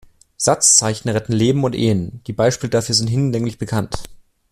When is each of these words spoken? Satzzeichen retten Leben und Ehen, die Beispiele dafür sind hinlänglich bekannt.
Satzzeichen 0.35 1.09
retten 1.09 1.31
Leben 1.33 1.63
und 1.63 1.75
Ehen, 1.75 2.23
die 2.25 2.33
Beispiele 2.33 2.71
dafür 2.71 2.95
sind 2.95 3.07
hinlänglich 3.07 3.59
bekannt. 3.59 3.93